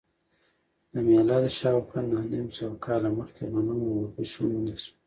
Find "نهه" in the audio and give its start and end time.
2.09-2.25